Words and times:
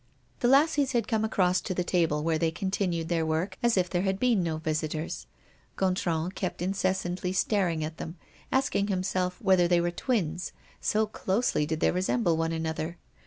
The 0.39 0.47
lassies 0.47 0.93
had 0.93 1.07
come 1.07 1.23
across 1.23 1.61
to 1.61 1.75
the 1.75 1.83
table 1.83 2.23
where 2.23 2.39
they 2.39 2.49
continued 2.49 3.07
their 3.07 3.23
work 3.23 3.59
as 3.61 3.77
if 3.77 3.87
there 3.87 4.01
had 4.01 4.19
been 4.19 4.41
no 4.41 4.57
visitors. 4.57 5.27
Gontran 5.75 6.31
kept 6.33 6.59
incessantly 6.59 7.33
staring 7.33 7.83
at 7.83 7.97
them, 7.97 8.17
asking 8.51 8.87
himself 8.87 9.39
whether 9.39 9.67
they 9.67 9.79
were 9.79 9.91
twins, 9.91 10.53
so 10.79 11.05
closely 11.05 11.67
did 11.67 11.81
they 11.81 11.91
resemble 11.91 12.35
one 12.35 12.51
another. 12.51 12.97